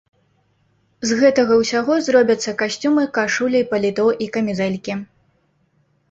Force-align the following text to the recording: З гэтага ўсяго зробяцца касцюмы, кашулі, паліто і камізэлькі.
З 1.09 1.17
гэтага 1.19 1.57
ўсяго 1.61 1.97
зробяцца 2.05 2.53
касцюмы, 2.61 3.03
кашулі, 3.17 3.61
паліто 3.73 4.05
і 4.27 4.29
камізэлькі. 4.39 4.97